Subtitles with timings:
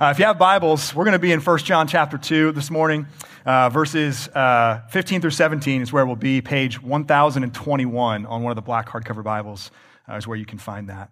[0.00, 2.70] Uh, if you have Bibles, we're going to be in 1 John chapter 2 this
[2.70, 3.06] morning.
[3.46, 6.42] Uh, verses uh, 15 through 17 is where we'll be.
[6.42, 9.70] Page 1021 on one of the black hardcover Bibles
[10.06, 11.10] uh, is where you can find that.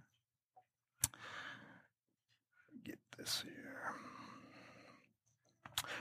[2.84, 3.52] Get this here.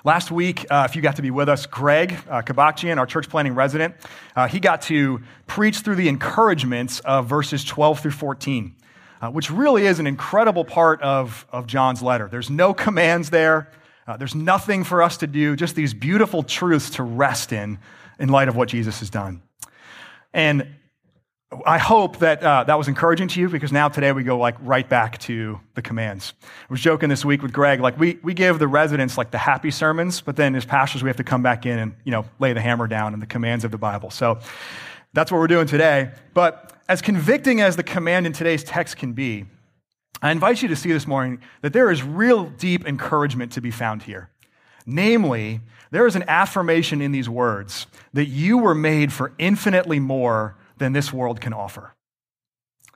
[0.06, 3.28] Last week, uh, if you got to be with us, Greg uh, Kabachian, our church
[3.28, 3.96] planting resident,
[4.36, 8.76] uh, he got to preach through the encouragements of verses 12 through 14
[9.22, 12.28] uh, which really is an incredible part of, of John's letter.
[12.28, 13.72] There's no commands there,
[14.08, 17.80] uh, there's nothing for us to do, just these beautiful truths to rest in
[18.20, 19.42] in light of what Jesus has done.
[20.34, 20.76] And
[21.66, 24.56] I hope that uh, that was encouraging to you because now today we go like
[24.62, 26.34] right back to the commands.
[26.44, 29.38] I was joking this week with Greg, like we, we give the residents like the
[29.38, 32.26] happy sermons, but then as pastors we have to come back in and, you know,
[32.40, 34.10] lay the hammer down in the commands of the Bible.
[34.10, 34.40] So
[35.14, 36.12] that's what we're doing today.
[36.34, 39.46] But as convicting as the command in today's text can be,
[40.22, 43.72] I invite you to see this morning that there is real deep encouragement to be
[43.72, 44.30] found here.
[44.86, 45.62] Namely,
[45.92, 50.94] there is an affirmation in these words that you were made for infinitely more than
[50.94, 51.94] this world can offer.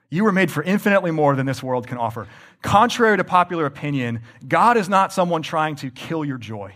[0.10, 2.28] You were made for infinitely more than this world can offer.
[2.62, 6.76] Contrary to popular opinion, God is not someone trying to kill your joy.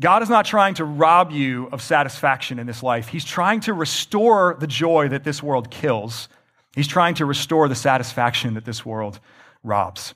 [0.00, 3.08] God is not trying to rob you of satisfaction in this life.
[3.08, 6.28] He's trying to restore the joy that this world kills.
[6.74, 9.20] He's trying to restore the satisfaction that this world
[9.62, 10.14] robs.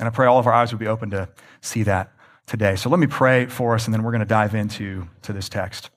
[0.00, 1.28] And I pray all of our eyes would be open to
[1.60, 2.12] see that
[2.46, 2.74] today.
[2.74, 5.48] So let me pray for us, and then we're going to dive into to this
[5.48, 5.90] text.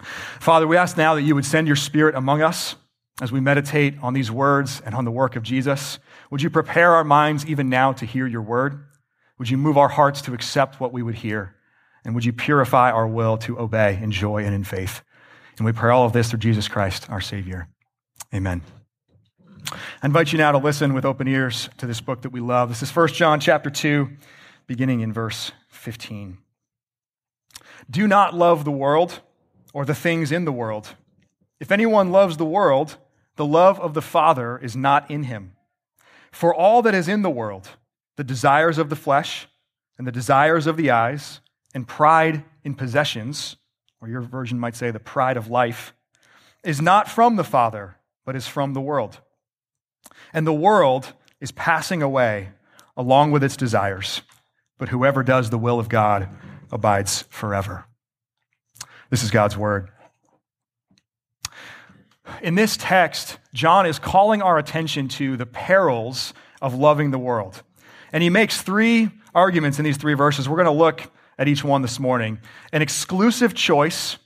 [0.00, 2.76] Father, we ask now that you would send your spirit among us
[3.20, 5.98] as we meditate on these words and on the work of Jesus.
[6.30, 8.84] Would you prepare our minds even now to hear your word?
[9.38, 11.54] Would you move our hearts to accept what we would hear?
[12.04, 15.02] And would you purify our will to obey in joy and in faith?
[15.56, 17.68] And we pray all of this through Jesus Christ, our Savior.
[18.34, 18.62] Amen.
[19.72, 22.68] I invite you now to listen with open ears to this book that we love.
[22.68, 24.08] This is 1 John chapter 2,
[24.66, 26.38] beginning in verse 15.
[27.90, 29.20] Do not love the world
[29.74, 30.94] or the things in the world.
[31.60, 32.96] If anyone loves the world,
[33.36, 35.52] the love of the Father is not in him.
[36.32, 37.68] For all that is in the world,
[38.16, 39.46] the desires of the flesh
[39.98, 41.40] and the desires of the eyes,
[41.74, 43.56] and pride in possessions,
[44.00, 45.92] or your version might say the pride of life,
[46.62, 49.18] is not from the Father, but is from the world.
[50.32, 52.50] And the world is passing away
[52.96, 54.22] along with its desires,
[54.78, 56.28] but whoever does the will of God
[56.72, 57.86] abides forever.
[59.14, 59.90] This is God's word.
[62.42, 67.62] In this text, John is calling our attention to the perils of loving the world.
[68.12, 70.48] And he makes three arguments in these three verses.
[70.48, 72.40] We're going to look at each one this morning
[72.72, 74.16] an exclusive choice,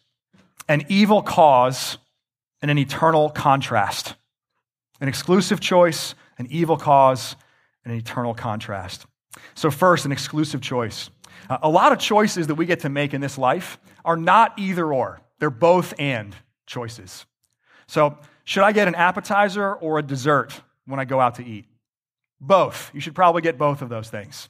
[0.71, 1.99] an evil cause,
[2.63, 4.15] and an eternal contrast.
[5.03, 7.37] An exclusive choice, an evil cause,
[7.85, 9.05] and an eternal contrast.
[9.55, 11.11] So, first, an exclusive choice.
[11.49, 14.59] Uh, a lot of choices that we get to make in this life are not
[14.59, 16.35] either or, they're both and
[16.67, 17.27] choices.
[17.87, 21.67] So, should I get an appetizer or a dessert when I go out to eat?
[22.41, 22.91] Both.
[22.95, 24.49] You should probably get both of those things.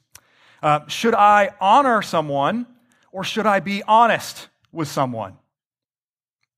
[0.63, 2.67] Uh, should I honor someone
[3.13, 5.37] or should I be honest with someone?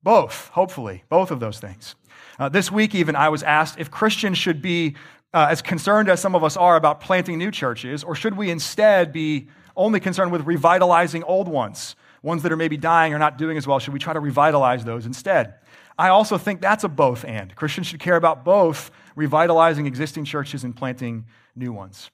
[0.03, 1.95] Both, hopefully, both of those things.
[2.39, 4.97] Uh, this week, even, I was asked if Christians should be
[5.33, 8.51] uh, as concerned as some of us are about planting new churches, or should we
[8.51, 9.49] instead be
[9.81, 13.67] only concerned with revitalizing old ones, ones that are maybe dying or not doing as
[13.67, 13.79] well?
[13.79, 15.55] Should we try to revitalize those instead?
[15.99, 17.55] I also think that's a both and.
[17.55, 21.27] Christians should care about both revitalizing existing churches and planting
[21.57, 22.11] new ones.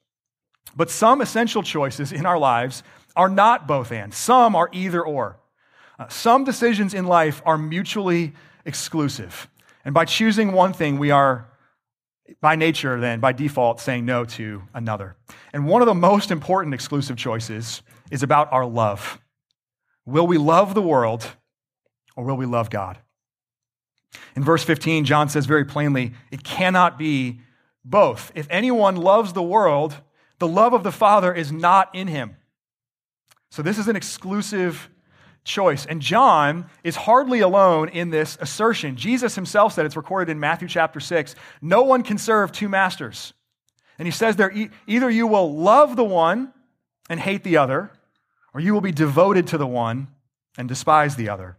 [0.74, 2.82] But some essential choices in our lives
[3.14, 5.38] are not both and, some are either or.
[5.98, 8.34] Uh, some decisions in life are mutually
[8.64, 9.48] exclusive.
[9.84, 11.48] And by choosing one thing, we are,
[12.40, 15.16] by nature, then, by default, saying no to another.
[15.56, 17.80] And one of the most important exclusive choices
[18.10, 19.18] is about our love.
[20.04, 21.30] Will we love the world
[22.14, 22.98] or will we love God?
[24.36, 27.40] In verse 15, John says very plainly, it cannot be
[27.86, 28.32] both.
[28.34, 29.96] If anyone loves the world,
[30.40, 32.36] the love of the Father is not in him.
[33.50, 34.90] So this is an exclusive
[35.42, 35.86] choice.
[35.86, 38.94] And John is hardly alone in this assertion.
[38.96, 43.32] Jesus himself said, it's recorded in Matthew chapter 6, no one can serve two masters.
[43.98, 44.52] And he says there,
[44.86, 46.52] either you will love the one
[47.08, 47.90] and hate the other,
[48.52, 50.08] or you will be devoted to the one
[50.58, 51.56] and despise the other.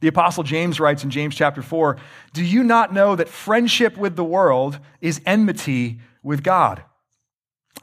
[0.00, 1.96] The apostle James writes in James chapter 4,
[2.32, 6.82] do you not know that friendship with the world is enmity with God?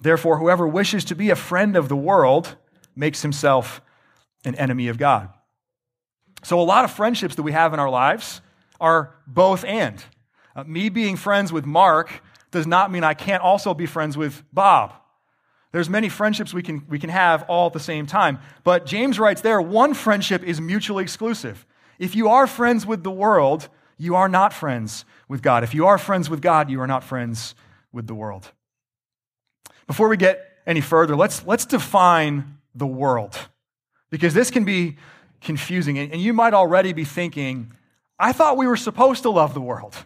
[0.02, 2.56] Therefore, whoever wishes to be a friend of the world
[2.96, 3.82] makes himself
[4.46, 5.30] an enemy of God.
[6.44, 8.42] So, a lot of friendships that we have in our lives
[8.80, 10.04] are both and.
[10.56, 12.22] Uh, me being friends with Mark
[12.56, 14.94] does not mean I can't also be friends with Bob.
[15.74, 18.40] There's many friendships we can, we can have all at the same time.
[18.64, 21.66] But James writes there one friendship is mutually exclusive.
[22.00, 23.68] If you are friends with the world,
[23.98, 25.66] you are not friends with God.
[25.66, 27.56] If you are friends with God, you are not friends
[27.92, 28.52] with the world.
[29.86, 33.38] Before we get any further, let's, let's define the world
[34.10, 34.96] because this can be
[35.42, 36.00] confusing.
[36.00, 37.74] And you might already be thinking,
[38.18, 40.06] I thought we were supposed to love the world.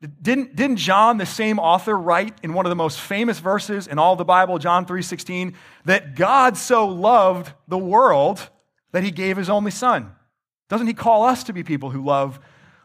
[0.00, 3.98] Didn't, didn't John, the same author, write in one of the most famous verses in
[3.98, 5.54] all the Bible, John 3:16,
[5.86, 8.48] that God so loved the world
[8.92, 10.12] that he gave his only son?
[10.68, 12.38] Doesn't he call us to be people who love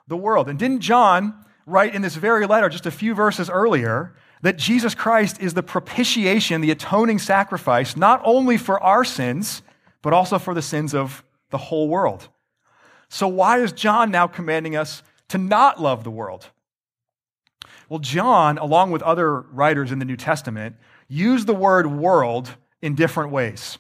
[0.08, 0.50] the world?
[0.50, 1.36] And didn't John
[1.68, 5.64] write in this very letter, just a few verses earlier, that Jesus Christ is the
[5.64, 9.62] propitiation, the atoning sacrifice, not only for our sins,
[10.02, 12.28] but also for the sins of the whole world?
[13.08, 16.50] So, why is John now commanding us to not love the world?
[17.94, 22.50] Well, John, along with other writers in the New Testament, use the word world
[22.82, 23.78] in different ways.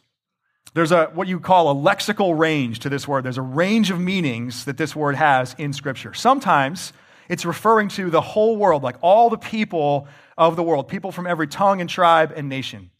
[0.75, 3.25] There's a what you call a lexical range to this word.
[3.25, 6.13] There's a range of meanings that this word has in Scripture.
[6.13, 6.93] Sometimes
[7.27, 10.07] it's referring to the whole world, like all the people
[10.37, 12.91] of the world, people from every tongue and tribe and nation.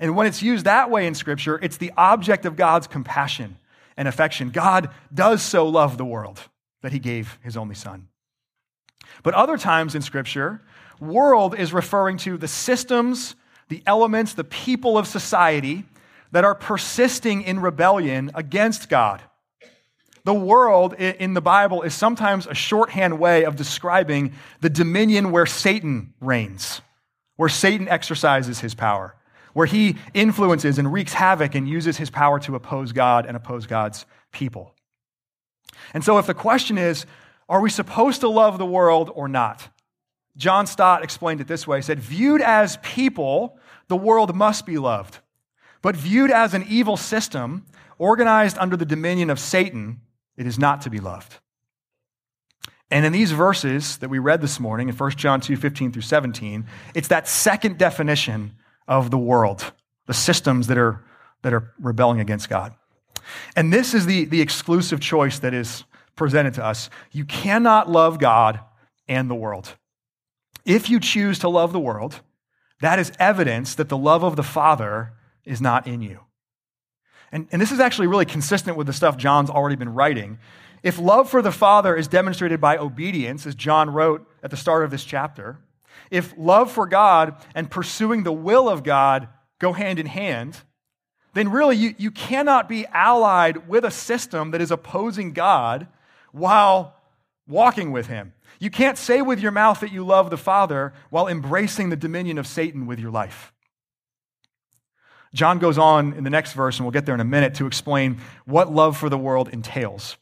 [0.00, 3.58] And when it's used that way in Scripture, it's the object of God's compassion
[3.96, 4.50] and affection.
[4.50, 6.40] God does so love the world
[6.82, 8.08] that he gave his only son.
[9.22, 10.62] But other times in Scripture,
[11.00, 13.34] world is referring to the systems,
[13.68, 15.84] the elements, the people of society
[16.32, 19.22] that are persisting in rebellion against God.
[20.24, 25.46] The world in the Bible is sometimes a shorthand way of describing the dominion where
[25.46, 26.82] Satan reigns,
[27.36, 29.14] where Satan exercises his power,
[29.54, 33.66] where he influences and wreaks havoc and uses his power to oppose God and oppose
[33.66, 34.74] God's people.
[35.94, 37.06] And so, if the question is,
[37.48, 39.68] are we supposed to love the world or not?
[40.36, 41.78] John Stott explained it this way.
[41.78, 43.58] He said, Viewed as people,
[43.88, 45.18] the world must be loved.
[45.82, 47.66] But viewed as an evil system,
[47.98, 50.00] organized under the dominion of Satan,
[50.36, 51.38] it is not to be loved.
[52.90, 56.02] And in these verses that we read this morning in 1 John 2 15 through
[56.02, 58.54] 17, it's that second definition
[58.86, 59.72] of the world,
[60.06, 61.04] the systems that are,
[61.42, 62.74] that are rebelling against God.
[63.54, 65.84] And this is the, the exclusive choice that is
[66.18, 66.90] presented to us.
[67.10, 68.60] You cannot love God
[69.08, 69.76] and the world.
[70.66, 72.20] If you choose to love the world,
[72.80, 76.20] that is evidence that the love of the Father is not in you.
[77.32, 80.38] And, and this is actually really consistent with the stuff John's already been writing.
[80.82, 84.84] If love for the Father is demonstrated by obedience, as John wrote at the start
[84.84, 85.58] of this chapter,
[86.10, 89.28] if love for God and pursuing the will of God
[89.58, 90.58] go hand in hand,
[91.34, 95.86] then really you, you cannot be allied with a system that is opposing God
[96.32, 96.94] while
[97.46, 98.32] walking with him.
[98.58, 102.38] You can't say with your mouth that you love the Father while embracing the dominion
[102.38, 103.52] of Satan with your life.
[105.34, 107.66] John goes on in the next verse, and we'll get there in a minute, to
[107.66, 110.16] explain what love for the world entails.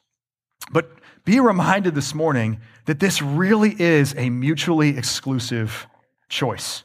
[0.71, 0.91] But
[1.25, 5.87] be reminded this morning that this really is a mutually exclusive
[6.29, 6.83] choice.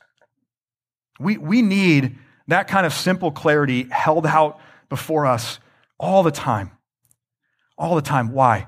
[1.19, 4.59] We, we need that kind of simple clarity held out
[4.89, 5.59] before us
[5.99, 6.71] all the time.
[7.77, 8.31] All the time.
[8.31, 8.67] Why?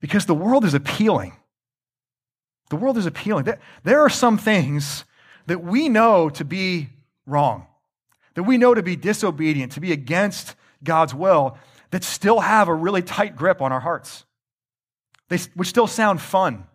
[0.00, 1.34] Because the world is appealing.
[2.70, 3.48] The world is appealing.
[3.82, 5.04] There are some things
[5.46, 6.90] that we know to be
[7.26, 7.66] wrong,
[8.34, 11.58] that we know to be disobedient, to be against God's will,
[11.90, 14.24] that still have a really tight grip on our hearts,
[15.28, 16.66] they, which still sound fun,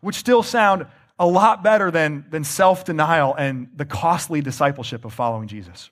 [0.00, 0.86] which still sound
[1.18, 5.90] a lot better than, than self denial and the costly discipleship of following Jesus.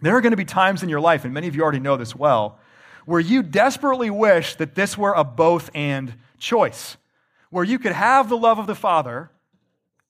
[0.00, 1.96] There are going to be times in your life, and many of you already know
[1.96, 2.58] this well,
[3.04, 6.96] where you desperately wish that this were a both and choice,
[7.50, 9.30] where you could have the love of the Father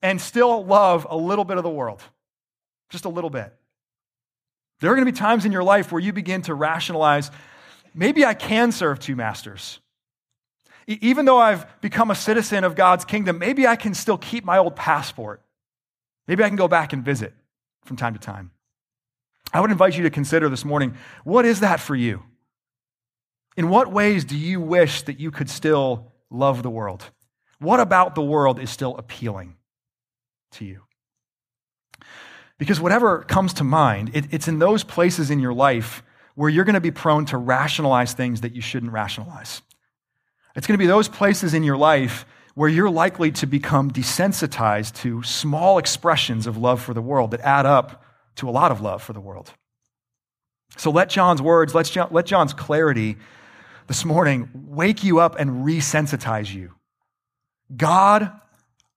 [0.01, 2.01] and still love a little bit of the world,
[2.89, 3.53] just a little bit.
[4.79, 7.31] There are going to be times in your life where you begin to rationalize
[7.93, 9.79] maybe I can serve two masters.
[10.87, 14.57] Even though I've become a citizen of God's kingdom, maybe I can still keep my
[14.57, 15.41] old passport.
[16.27, 17.33] Maybe I can go back and visit
[17.85, 18.51] from time to time.
[19.53, 22.23] I would invite you to consider this morning what is that for you?
[23.55, 27.11] In what ways do you wish that you could still love the world?
[27.59, 29.55] What about the world is still appealing
[30.53, 30.81] to you?
[32.57, 36.03] Because whatever comes to mind, it, it's in those places in your life
[36.35, 39.61] where you're going to be prone to rationalize things that you shouldn't rationalize.
[40.55, 44.95] It's going to be those places in your life where you're likely to become desensitized
[45.01, 48.03] to small expressions of love for the world that add up
[48.35, 49.53] to a lot of love for the world.
[50.77, 53.17] So let John's words, let, let John's clarity
[53.87, 56.73] this morning wake you up and resensitize you.
[57.75, 58.31] God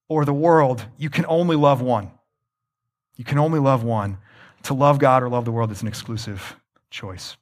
[0.08, 2.10] or the world, you can only love one.
[3.16, 4.18] You can only love one.
[4.64, 6.56] To love God or love the world is an exclusive
[6.90, 7.36] choice.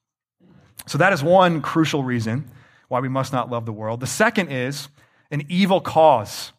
[0.86, 2.50] So that is one crucial reason
[2.88, 4.00] why we must not love the world.
[4.00, 4.88] The second is
[5.30, 6.52] an evil cause.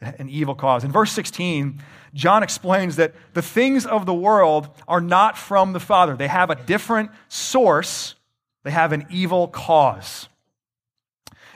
[0.00, 0.82] An evil cause.
[0.82, 1.80] In verse 16,
[2.12, 6.16] John explains that the things of the world are not from the Father.
[6.16, 8.16] They have a different source,
[8.64, 10.28] they have an evil cause.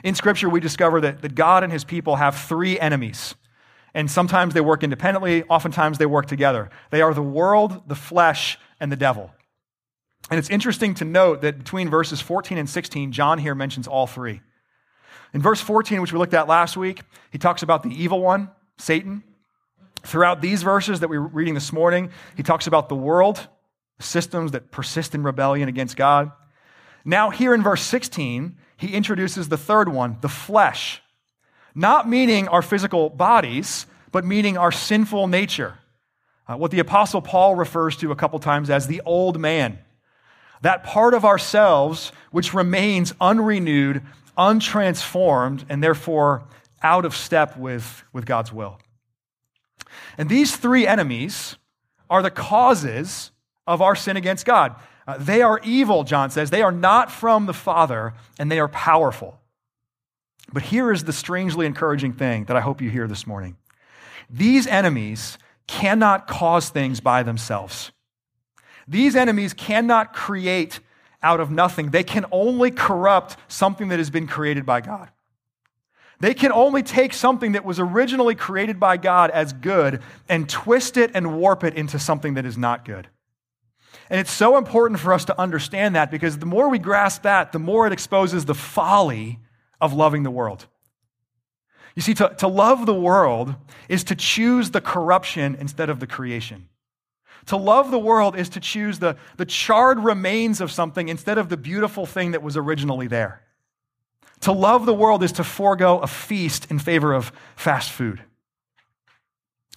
[0.03, 3.35] In Scripture, we discover that, that God and his people have three enemies.
[3.93, 6.69] And sometimes they work independently, oftentimes they work together.
[6.91, 9.31] They are the world, the flesh, and the devil.
[10.29, 14.05] And it's interesting to note that between verses 14 and 16, John here mentions all
[14.05, 14.41] three.
[15.33, 18.49] In verse 14, which we looked at last week, he talks about the evil one,
[18.77, 19.23] Satan.
[20.03, 23.47] Throughout these verses that we're reading this morning, he talks about the world,
[23.99, 26.31] systems that persist in rebellion against God.
[27.07, 31.01] Now, here in verse 16, he introduces the third one, the flesh.
[31.73, 35.75] Not meaning our physical bodies, but meaning our sinful nature.
[36.49, 39.79] Uh, what the Apostle Paul refers to a couple times as the old man.
[40.63, 44.01] That part of ourselves which remains unrenewed,
[44.37, 46.43] untransformed, and therefore
[46.83, 48.79] out of step with, with God's will.
[50.17, 51.55] And these three enemies
[52.09, 53.31] are the causes
[53.65, 54.75] of our sin against God.
[55.07, 56.49] Uh, they are evil, John says.
[56.49, 59.39] They are not from the Father, and they are powerful.
[60.51, 63.57] But here is the strangely encouraging thing that I hope you hear this morning
[64.29, 65.37] these enemies
[65.67, 67.91] cannot cause things by themselves.
[68.87, 70.79] These enemies cannot create
[71.23, 71.91] out of nothing.
[71.91, 75.09] They can only corrupt something that has been created by God.
[76.19, 80.97] They can only take something that was originally created by God as good and twist
[80.97, 83.07] it and warp it into something that is not good.
[84.09, 87.51] And it's so important for us to understand that because the more we grasp that,
[87.51, 89.39] the more it exposes the folly
[89.81, 90.65] of loving the world.
[91.95, 93.55] You see, to, to love the world
[93.89, 96.69] is to choose the corruption instead of the creation.
[97.47, 101.49] To love the world is to choose the, the charred remains of something instead of
[101.49, 103.41] the beautiful thing that was originally there.
[104.41, 108.21] To love the world is to forego a feast in favor of fast food.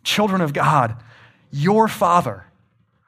[0.03, 1.03] Children of God,
[1.51, 2.45] your Father,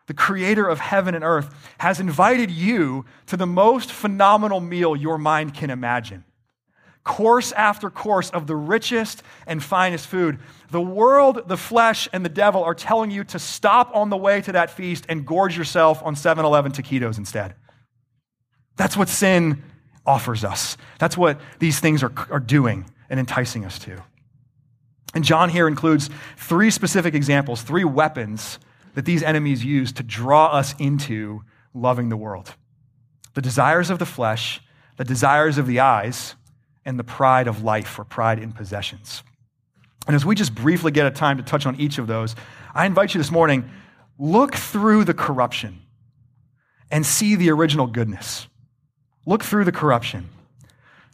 [0.06, 5.18] the creator of heaven and earth, has invited you to the most phenomenal meal your
[5.18, 6.24] mind can imagine
[7.04, 10.38] course after course of the richest and finest food.
[10.70, 14.40] The world, the flesh, and the devil are telling you to stop on the way
[14.42, 17.54] to that feast and gorge yourself on 7 Eleven taquitos instead.
[18.76, 19.62] That's what sin
[20.06, 20.76] offers us.
[20.98, 24.02] That's what these things are, are doing and enticing us to.
[25.14, 28.58] And John here includes three specific examples, three weapons
[28.94, 31.42] that these enemies use to draw us into
[31.74, 32.54] loving the world
[33.34, 34.60] the desires of the flesh,
[34.98, 36.34] the desires of the eyes,
[36.84, 39.22] and the pride of life or pride in possessions.
[40.06, 42.34] And as we just briefly get a time to touch on each of those,
[42.74, 43.70] I invite you this morning
[44.18, 45.80] look through the corruption
[46.90, 48.48] and see the original goodness.
[49.24, 50.28] Look through the corruption.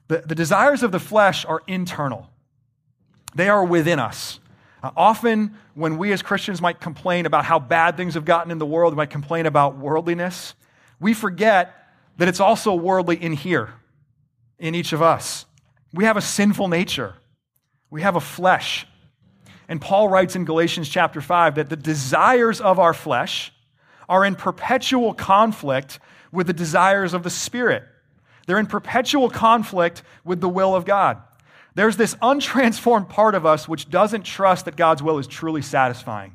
[0.09, 2.31] The, the desires of the flesh are internal,
[3.35, 4.41] they are within us.
[4.83, 8.59] Uh, often, when we as Christians might complain about how bad things have gotten in
[8.59, 10.55] the world, we might complain about worldliness,
[11.01, 11.75] we forget
[12.17, 13.73] that it's also worldly in here,
[14.59, 15.47] in each of us.
[15.93, 17.15] We have a sinful nature,
[17.91, 18.87] we have a flesh.
[19.71, 23.53] And Paul writes in Galatians chapter 5 that the desires of our flesh
[24.09, 26.01] are in perpetual conflict
[26.33, 27.85] with the desires of the Spirit.
[28.47, 31.23] They're in perpetual conflict with the will of God.
[31.79, 36.35] There's this untransformed part of us which doesn't trust that God's will is truly satisfying.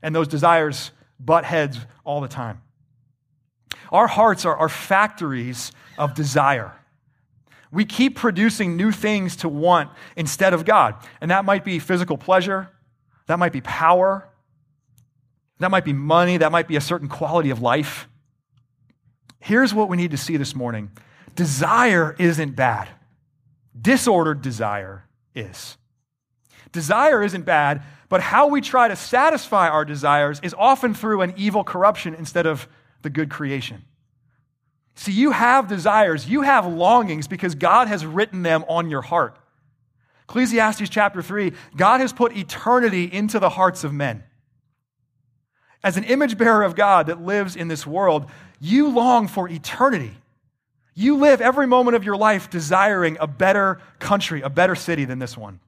[0.00, 2.62] And those desires butt heads all the time.
[3.90, 6.72] Our hearts are, are factories of desire.
[7.72, 10.94] We keep producing new things to want instead of God.
[11.20, 12.70] And that might be physical pleasure,
[13.26, 14.28] that might be power,
[15.58, 18.06] that might be money, that might be a certain quality of life.
[19.40, 20.92] Here's what we need to see this morning
[21.34, 22.88] desire isn't bad,
[23.80, 25.04] disordered desire
[25.34, 25.76] is.
[26.72, 31.34] Desire isn't bad, but how we try to satisfy our desires is often through an
[31.36, 32.68] evil corruption instead of
[33.02, 33.82] the good creation.
[34.94, 39.38] See, you have desires, you have longings because God has written them on your heart.
[40.28, 44.24] Ecclesiastes chapter 3 God has put eternity into the hearts of men.
[45.84, 48.26] As an image bearer of God that lives in this world,
[48.58, 50.16] you long for eternity.
[50.98, 55.18] You live every moment of your life desiring a better country, a better city than
[55.20, 55.60] this one.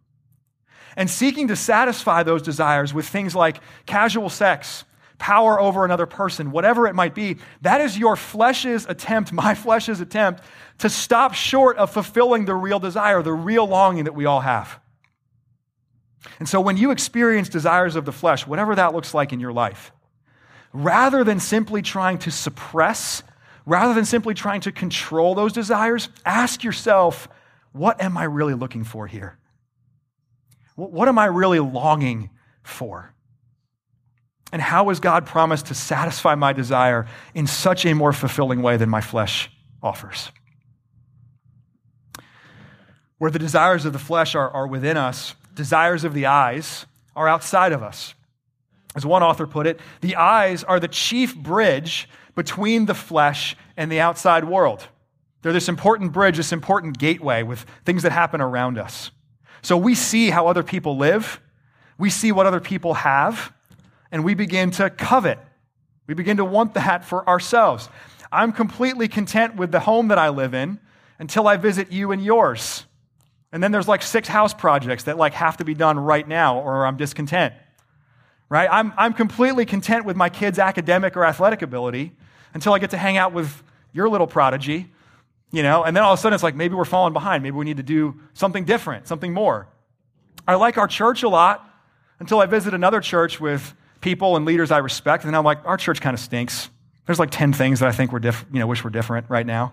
[0.97, 4.85] and seeking to satisfy those desires with things like casual sex,
[5.19, 10.01] power over another person, whatever it might be, that is your flesh's attempt, my flesh's
[10.01, 10.43] attempt,
[10.79, 14.81] to stop short of fulfilling the real desire, the real longing that we all have.
[16.41, 19.53] And so when you experience desires of the flesh, whatever that looks like in your
[19.53, 19.93] life,
[20.73, 23.23] rather than simply trying to suppress,
[23.69, 27.29] rather than simply trying to control those desires, ask yourself,
[27.73, 29.39] what am I really looking for here?
[30.75, 32.31] What am I really longing
[32.63, 33.15] for?
[34.53, 38.79] And how has God promised to satisfy my desire in such a more fulfilling way
[38.79, 39.51] than my flesh
[39.83, 40.33] offers?
[43.19, 47.29] Where the desires of the flesh are, are within us, desires of the eyes are
[47.29, 48.15] outside of us.
[48.97, 52.09] As one author put it, the eyes are the chief bridge
[52.39, 54.87] between the flesh and the outside world.
[55.43, 59.11] They're this important bridge, this important gateway with things that happen around us.
[59.61, 61.41] So we see how other people live,
[61.99, 63.53] we see what other people have,
[64.13, 65.41] and we begin to covet.
[66.07, 67.89] We begin to want that for ourselves.
[68.31, 70.79] I'm completely content with the home that I live in
[71.19, 72.85] until I visit you and yours.
[73.51, 76.61] And then there's like six house projects that like have to be done right now
[76.61, 77.53] or I'm discontent.
[78.49, 78.69] Right?
[78.71, 82.13] I'm, I'm completely content with my kids' academic or athletic ability
[82.55, 83.63] until I get to hang out with
[83.93, 84.91] your little prodigy,
[85.51, 87.43] you know, and then all of a sudden it's like maybe we're falling behind.
[87.43, 89.69] Maybe we need to do something different, something more.
[90.47, 91.65] I like our church a lot
[92.21, 95.77] until I visit another church with people and leaders I respect, and I'm like, our
[95.77, 96.71] church kind of stinks.
[97.07, 99.47] There's like 10 things that I think we're diff- you know, wish were different right
[99.47, 99.73] now.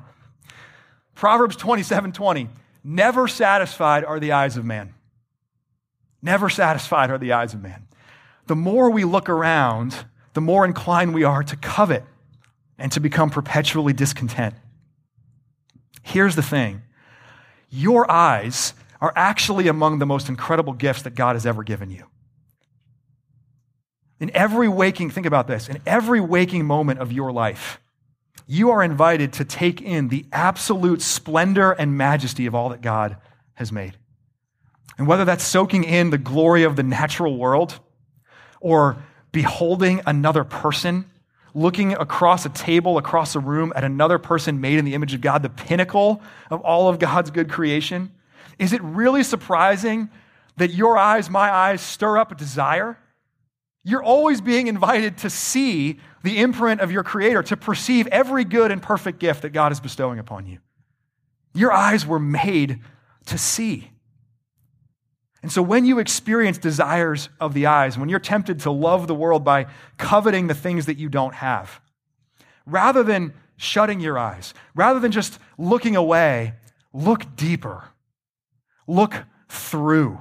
[1.15, 2.49] Proverbs 27 20.
[2.83, 4.93] Never satisfied are the eyes of man.
[6.21, 7.87] Never satisfied are the eyes of man.
[8.47, 12.03] The more we look around, the more inclined we are to covet
[12.77, 14.55] and to become perpetually discontent.
[16.03, 16.83] Here's the thing
[17.69, 22.05] your eyes are actually among the most incredible gifts that God has ever given you.
[24.19, 27.79] In every waking, think about this, in every waking moment of your life,
[28.47, 33.17] you are invited to take in the absolute splendor and majesty of all that God
[33.55, 33.97] has made.
[34.97, 37.79] And whether that's soaking in the glory of the natural world
[38.61, 38.97] or
[39.31, 41.05] beholding another person,
[41.55, 45.21] looking across a table, across a room at another person made in the image of
[45.21, 48.11] God, the pinnacle of all of God's good creation,
[48.59, 50.09] is it really surprising
[50.57, 52.97] that your eyes, my eyes, stir up a desire?
[53.83, 58.71] You're always being invited to see the imprint of your Creator, to perceive every good
[58.71, 60.59] and perfect gift that God is bestowing upon you.
[61.53, 62.79] Your eyes were made
[63.27, 63.91] to see.
[65.45, 69.13] And so when you experience desires of the eyes, when you're tempted to love the
[69.13, 69.67] world by
[69.99, 71.81] coveting the things that you don't have,
[72.65, 76.55] rather than shutting your eyes, rather than just looking away,
[76.93, 77.83] look deeper.
[78.87, 80.17] Look through.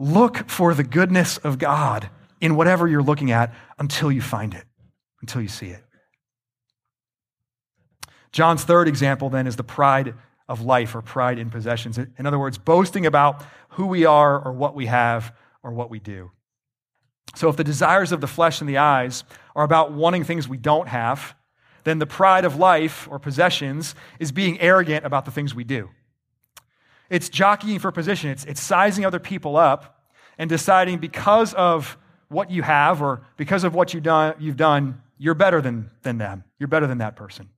[0.00, 4.64] Look for the goodness of God in whatever you're looking at until you find it,
[5.20, 5.84] until you see it.
[8.32, 10.16] John's third example then is the pride
[10.48, 11.98] of life or pride in possessions.
[11.98, 15.98] In other words, boasting about who we are or what we have or what we
[15.98, 16.30] do.
[17.34, 20.56] So if the desires of the flesh and the eyes are about wanting things we
[20.56, 21.34] don't have,
[21.84, 25.90] then the pride of life or possessions is being arrogant about the things we do.
[27.10, 30.02] It's jockeying for position, it's, it's sizing other people up
[30.36, 31.96] and deciding because of
[32.28, 36.18] what you have or because of what you've done, you've done you're better than, than
[36.18, 36.44] them.
[36.58, 37.50] You're better than that person.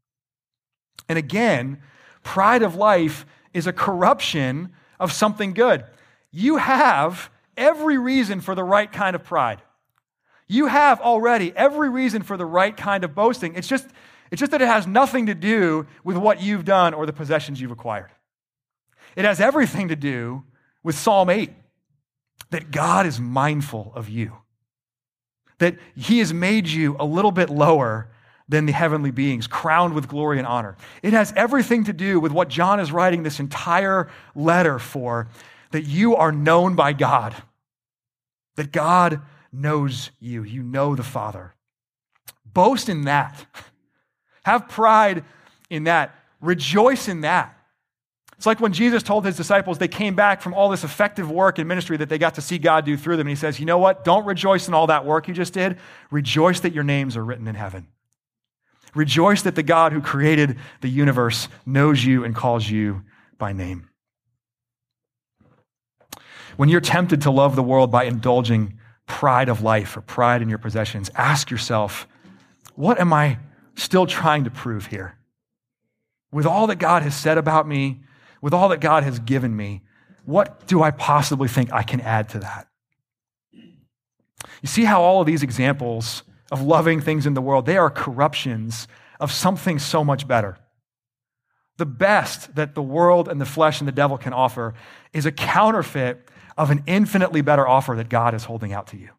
[1.08, 1.82] And again,
[2.22, 5.84] pride of life is a corruption of something good.
[6.30, 9.62] You have every reason for the right kind of pride.
[10.46, 13.54] You have already every reason for the right kind of boasting.
[13.54, 13.86] It's just,
[14.30, 17.60] it's just that it has nothing to do with what you've done or the possessions
[17.60, 18.10] you've acquired.
[19.16, 20.44] It has everything to do
[20.82, 21.50] with Psalm 8
[22.50, 24.38] that God is mindful of you
[25.60, 28.08] that he has made you a little bit lower
[28.50, 30.76] than the heavenly beings, crowned with glory and honor.
[31.02, 35.28] It has everything to do with what John is writing this entire letter for
[35.70, 37.34] that you are known by God,
[38.56, 39.20] that God
[39.52, 40.42] knows you.
[40.42, 41.54] You know the Father.
[42.44, 43.46] Boast in that.
[44.44, 45.24] Have pride
[45.70, 46.12] in that.
[46.40, 47.56] Rejoice in that.
[48.36, 51.58] It's like when Jesus told his disciples they came back from all this effective work
[51.58, 53.26] and ministry that they got to see God do through them.
[53.26, 54.02] And he says, You know what?
[54.02, 55.78] Don't rejoice in all that work you just did.
[56.10, 57.86] Rejoice that your names are written in heaven.
[58.94, 63.02] Rejoice that the God who created the universe knows you and calls you
[63.38, 63.88] by name.
[66.56, 70.48] When you're tempted to love the world by indulging pride of life or pride in
[70.48, 72.06] your possessions, ask yourself,
[72.74, 73.38] what am I
[73.76, 75.16] still trying to prove here?
[76.32, 78.00] With all that God has said about me,
[78.42, 79.82] with all that God has given me,
[80.24, 82.68] what do I possibly think I can add to that?
[83.52, 87.90] You see how all of these examples of loving things in the world, they are
[87.90, 90.58] corruptions of something so much better.
[91.76, 94.74] The best that the world and the flesh and the devil can offer
[95.12, 99.10] is a counterfeit of an infinitely better offer that God is holding out to you.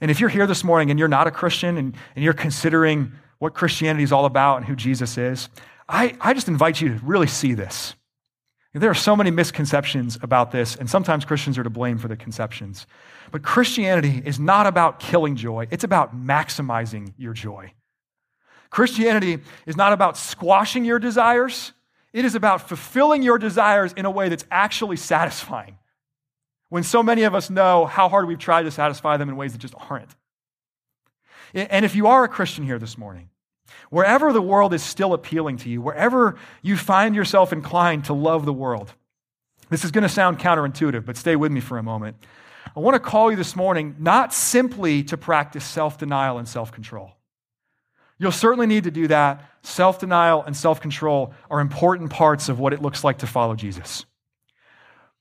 [0.00, 3.12] And if you're here this morning and you're not a Christian and, and you're considering
[3.38, 5.48] what Christianity is all about and who Jesus is,
[5.88, 7.94] I, I just invite you to really see this.
[8.78, 12.16] There are so many misconceptions about this, and sometimes Christians are to blame for the
[12.16, 12.86] conceptions.
[13.30, 17.72] But Christianity is not about killing joy, it's about maximizing your joy.
[18.70, 21.72] Christianity is not about squashing your desires,
[22.12, 25.78] it is about fulfilling your desires in a way that's actually satisfying.
[26.68, 29.52] When so many of us know how hard we've tried to satisfy them in ways
[29.52, 30.14] that just aren't.
[31.54, 33.30] And if you are a Christian here this morning,
[33.90, 38.44] wherever the world is still appealing to you, wherever you find yourself inclined to love
[38.44, 38.92] the world,
[39.70, 42.16] this is going to sound counterintuitive, but stay with me for a moment.
[42.76, 46.72] I want to call you this morning not simply to practice self denial and self
[46.72, 47.12] control.
[48.18, 49.44] You'll certainly need to do that.
[49.62, 53.54] Self denial and self control are important parts of what it looks like to follow
[53.54, 54.04] Jesus.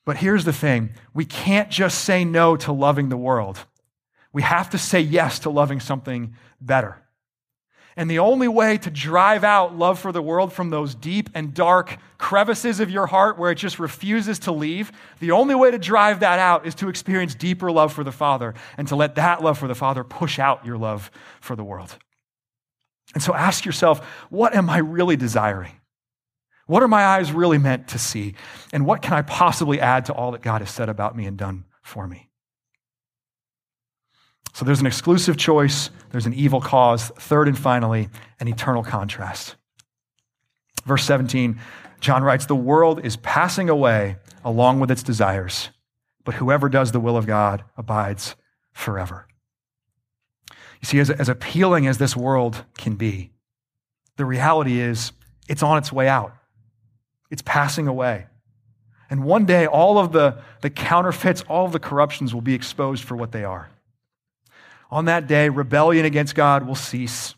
[0.06, 3.60] But here's the thing we can't just say no to loving the world,
[4.34, 7.02] we have to say yes to loving something better.
[7.98, 11.52] And the only way to drive out love for the world from those deep and
[11.52, 15.80] dark crevices of your heart where it just refuses to leave, the only way to
[15.80, 19.44] drive that out is to experience deeper love for the Father and to let that
[19.44, 21.10] love for the Father push out your love
[21.42, 21.98] for the world.
[23.16, 25.74] And so ask yourself, what am I really desiring?
[26.68, 28.36] What are my eyes really meant to see?
[28.72, 31.36] And what can I possibly add to all that God has said about me and
[31.36, 32.27] done for me?
[34.54, 37.10] So there's an exclusive choice, there's an evil cause.
[37.10, 39.56] Third and finally, an eternal contrast.
[40.86, 41.60] Verse 17,
[42.00, 45.70] John writes, The world is passing away along with its desires,
[46.24, 48.36] but whoever does the will of God abides
[48.74, 49.28] forever.
[50.82, 53.32] You see, as, as appealing as this world can be,
[54.16, 55.12] the reality is
[55.48, 56.34] it's on its way out.
[57.30, 58.28] It's passing away.
[59.10, 63.04] And one day, all of the, the counterfeits, all of the corruptions will be exposed
[63.04, 63.70] for what they are.
[64.90, 67.36] On that day, rebellion against God will cease.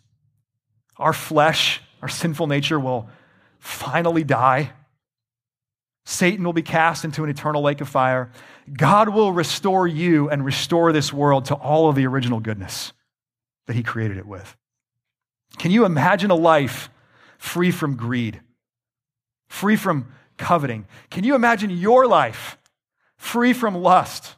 [0.98, 3.10] Our flesh, our sinful nature will
[3.60, 4.72] finally die.
[6.06, 8.32] Satan will be cast into an eternal lake of fire.
[8.72, 12.94] God will restore you and restore this world to all of the original goodness
[13.68, 14.56] that he created it with.
[15.58, 16.90] Can you imagine a life
[17.38, 18.42] free from greed,
[19.48, 20.88] free from coveting?
[21.10, 22.58] Can you imagine your life
[23.18, 24.36] free from lust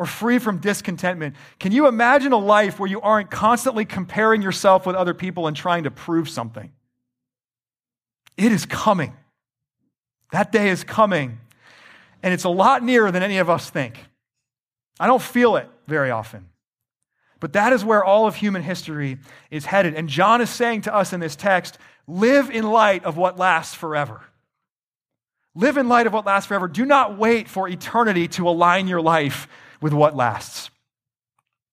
[0.00, 1.36] or free from discontentment?
[1.58, 5.54] Can you imagine a life where you aren't constantly comparing yourself with other people and
[5.54, 6.72] trying to prove something?
[8.38, 9.12] It is coming.
[10.32, 11.38] That day is coming.
[12.22, 13.98] And it's a lot nearer than any of us think.
[14.98, 16.48] I don't feel it very often.
[17.38, 19.18] But that is where all of human history
[19.50, 19.92] is headed.
[19.94, 23.74] And John is saying to us in this text live in light of what lasts
[23.74, 24.22] forever.
[25.54, 26.68] Live in light of what lasts forever.
[26.68, 29.46] Do not wait for eternity to align your life
[29.80, 30.70] with what lasts.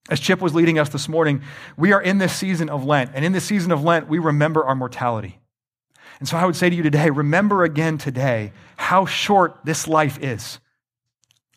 [0.09, 1.41] As Chip was leading us this morning,
[1.75, 3.11] we are in this season of Lent.
[3.13, 5.39] And in this season of Lent, we remember our mortality.
[6.19, 10.17] And so I would say to you today remember again today how short this life
[10.21, 10.59] is.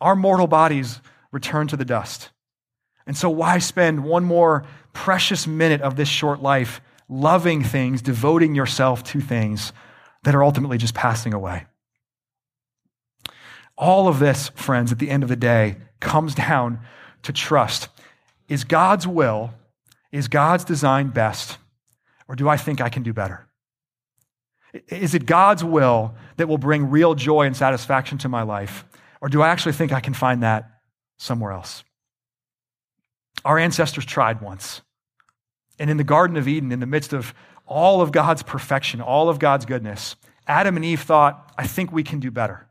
[0.00, 2.30] Our mortal bodies return to the dust.
[3.06, 8.54] And so, why spend one more precious minute of this short life loving things, devoting
[8.54, 9.72] yourself to things
[10.22, 11.66] that are ultimately just passing away?
[13.76, 16.80] All of this, friends, at the end of the day, comes down
[17.22, 17.88] to trust.
[18.48, 19.52] Is God's will,
[20.10, 21.58] is God's design best,
[22.26, 23.46] or do I think I can do better?
[24.88, 28.84] Is it God's will that will bring real joy and satisfaction to my life,
[29.20, 30.80] or do I actually think I can find that
[31.18, 31.84] somewhere else?
[33.44, 34.82] Our ancestors tried once.
[35.78, 37.34] And in the Garden of Eden, in the midst of
[37.66, 42.02] all of God's perfection, all of God's goodness, Adam and Eve thought, I think we
[42.02, 42.66] can do better.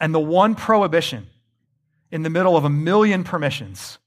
[0.00, 1.26] And the one prohibition
[2.14, 3.98] in the middle of a million permissions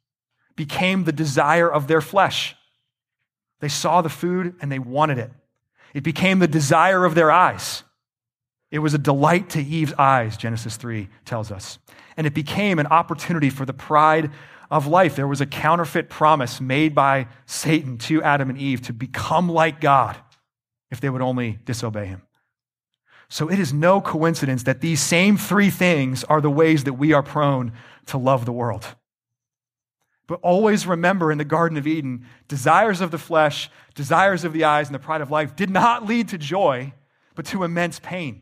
[0.55, 2.55] became the desire of their flesh.
[3.59, 5.29] They saw the food and they wanted it.
[5.93, 7.83] It became the desire of their eyes.
[8.71, 11.79] It was a delight to Eve's eyes, Genesis 3 tells us.
[12.15, 14.31] And it became an opportunity for the pride
[14.71, 15.17] of life.
[15.17, 19.81] There was a counterfeit promise made by Satan to Adam and Eve to become like
[19.81, 20.15] God
[20.91, 22.21] if they would only disobey him.
[23.29, 27.13] So it is no coincidence that these same three things are the ways that we
[27.13, 27.73] are prone
[28.07, 28.95] to love the world.
[30.27, 34.65] But always remember in the Garden of Eden, desires of the flesh, desires of the
[34.65, 36.93] eyes, and the pride of life did not lead to joy,
[37.35, 38.41] but to immense pain.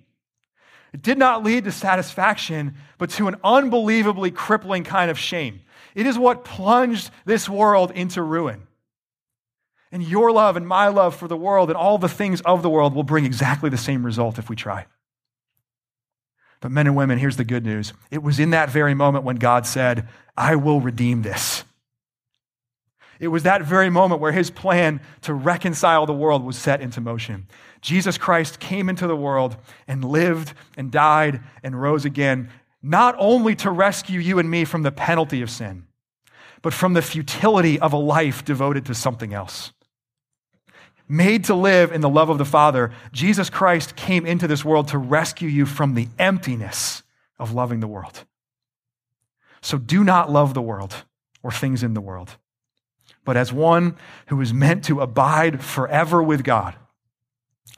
[0.93, 5.61] It did not lead to satisfaction, but to an unbelievably crippling kind of shame.
[5.93, 8.67] It is what plunged this world into ruin.
[9.95, 12.69] And your love and my love for the world and all the things of the
[12.69, 14.87] world will bring exactly the same result if we try.
[16.59, 17.93] But, men and women, here's the good news.
[18.11, 21.63] It was in that very moment when God said, I will redeem this.
[23.21, 26.99] It was that very moment where his plan to reconcile the world was set into
[26.99, 27.47] motion.
[27.79, 29.55] Jesus Christ came into the world
[29.87, 32.49] and lived and died and rose again,
[32.83, 35.87] not only to rescue you and me from the penalty of sin,
[36.61, 39.71] but from the futility of a life devoted to something else.
[41.07, 44.87] Made to live in the love of the Father, Jesus Christ came into this world
[44.89, 47.03] to rescue you from the emptiness
[47.37, 48.25] of loving the world.
[49.61, 51.03] So do not love the world
[51.43, 52.37] or things in the world
[53.25, 56.75] but as one who is meant to abide forever with God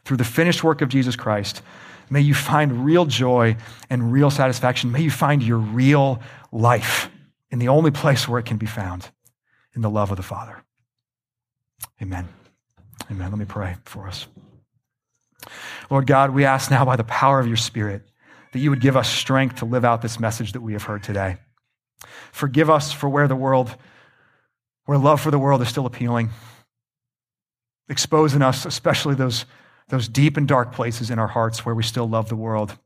[0.03, 1.61] through the finished work of Jesus Christ,
[2.09, 3.55] may you find real joy
[3.89, 4.91] and real satisfaction.
[4.91, 7.09] May you find your real life
[7.49, 9.09] in the only place where it can be found
[9.73, 10.63] in the love of the Father.
[12.01, 12.27] Amen.
[13.09, 13.29] Amen.
[13.29, 14.27] Let me pray for us.
[15.89, 18.03] Lord God, we ask now by the power of your Spirit
[18.53, 21.03] that you would give us strength to live out this message that we have heard
[21.03, 21.37] today.
[22.31, 23.75] Forgive us for where the world
[24.87, 26.29] where love for the world is still appealing,
[27.89, 29.45] exposing us, especially those,
[29.89, 32.77] those deep and dark places in our hearts where we still love the world.